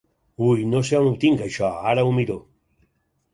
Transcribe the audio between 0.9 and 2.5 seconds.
on ho tinc, això, ara ho miro.